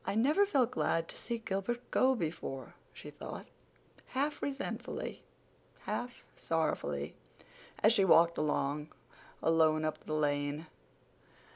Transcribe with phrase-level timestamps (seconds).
[0.03, 3.45] "I never felt glad to see Gilbert go before," she thought,
[4.07, 5.21] half resentfully,
[5.81, 7.13] half sorrowfully,
[7.83, 8.89] as she walked alone
[9.43, 10.65] up the lane.